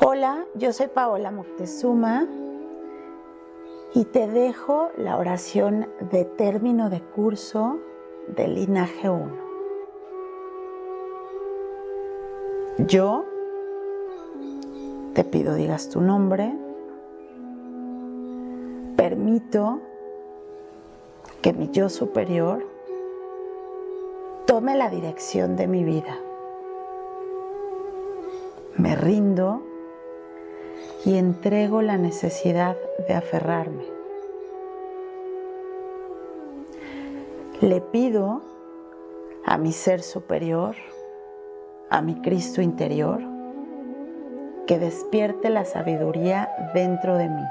[0.00, 2.28] Hola, yo soy Paola Moctezuma
[3.94, 7.80] y te dejo la oración de término de curso
[8.28, 9.28] del linaje 1.
[12.86, 13.24] Yo
[15.14, 16.56] te pido digas tu nombre,
[18.96, 19.80] permito
[21.42, 22.64] que mi yo superior
[24.46, 26.20] tome la dirección de mi vida.
[28.76, 29.67] Me rindo
[31.04, 33.84] y entrego la necesidad de aferrarme.
[37.60, 38.42] Le pido
[39.44, 40.76] a mi ser superior,
[41.90, 43.20] a mi Cristo interior,
[44.66, 47.44] que despierte la sabiduría dentro de mí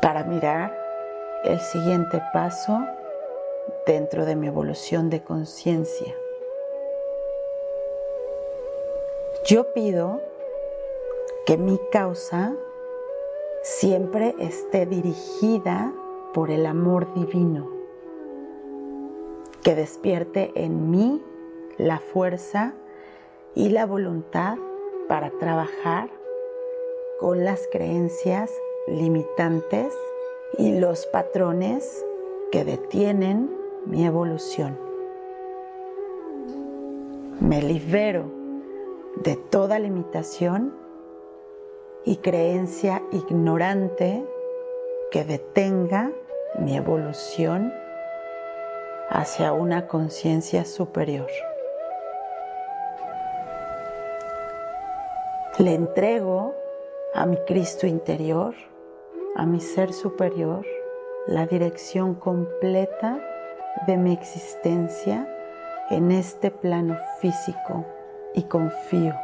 [0.00, 0.76] para mirar
[1.44, 2.80] el siguiente paso
[3.86, 6.14] dentro de mi evolución de conciencia.
[9.52, 10.22] Yo pido
[11.44, 12.54] que mi causa
[13.62, 15.92] siempre esté dirigida
[16.32, 17.68] por el amor divino,
[19.62, 21.22] que despierte en mí
[21.76, 22.72] la fuerza
[23.54, 24.56] y la voluntad
[25.06, 26.08] para trabajar
[27.20, 28.50] con las creencias
[28.88, 29.92] limitantes
[30.56, 32.06] y los patrones
[32.50, 33.54] que detienen
[33.84, 34.78] mi evolución.
[37.38, 38.41] Me libero
[39.16, 40.74] de toda limitación
[42.04, 44.24] y creencia ignorante
[45.10, 46.10] que detenga
[46.58, 47.72] mi evolución
[49.10, 51.28] hacia una conciencia superior.
[55.58, 56.54] Le entrego
[57.14, 58.54] a mi Cristo interior,
[59.36, 60.64] a mi ser superior,
[61.26, 63.20] la dirección completa
[63.86, 65.28] de mi existencia
[65.90, 67.84] en este plano físico
[68.34, 69.14] y confío.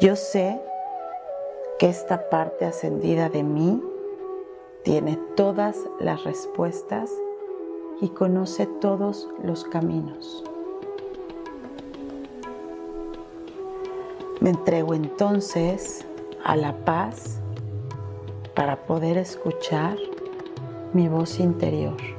[0.00, 0.60] Yo sé
[1.78, 3.82] que esta parte ascendida de mí
[4.84, 7.10] tiene todas las respuestas
[8.00, 10.44] y conoce todos los caminos.
[14.40, 16.06] Me entrego entonces
[16.44, 17.40] a la paz
[18.54, 19.96] para poder escuchar
[20.92, 22.17] mi voz interior.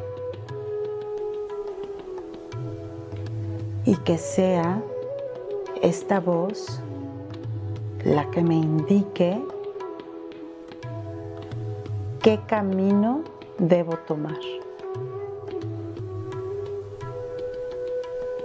[3.89, 4.83] Y que sea
[5.81, 6.79] esta voz
[8.05, 9.44] la que me indique
[12.22, 13.23] qué camino
[13.57, 14.38] debo tomar.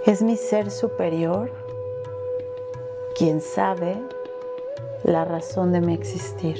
[0.07, 1.51] Es mi ser superior
[3.15, 4.01] quien sabe
[5.03, 6.57] la razón de mi existir.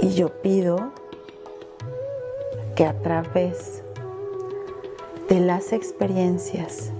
[0.00, 0.90] Y yo pido
[2.74, 3.84] que a través
[5.28, 6.90] de las experiencias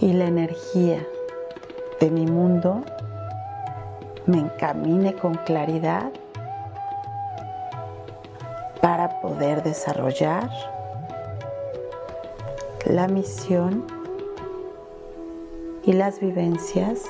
[0.00, 1.06] y la energía
[2.00, 2.82] de mi mundo
[4.26, 6.10] me encamine con claridad
[8.82, 10.50] para poder desarrollar
[12.86, 13.84] la misión
[15.84, 17.04] y las vivencias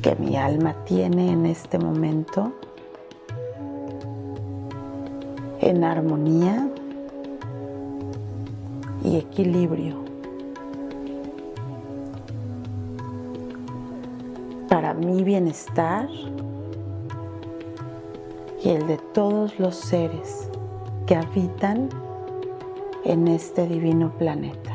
[0.00, 2.52] que mi alma tiene en este momento
[5.60, 6.70] en armonía
[9.06, 9.94] y equilibrio.
[14.68, 16.08] Para mi bienestar
[18.64, 20.50] y el de todos los seres
[21.06, 21.88] que habitan
[23.04, 24.74] en este divino planeta.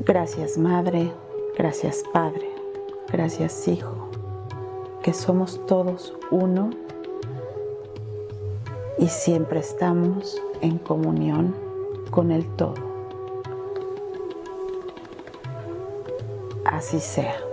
[0.00, 1.12] Gracias Madre,
[1.56, 2.50] gracias Padre,
[3.12, 4.08] gracias Hijo,
[5.02, 6.70] que somos todos uno
[8.98, 11.54] y siempre estamos en comunión
[12.10, 12.74] con el todo.
[16.64, 17.51] Así sea.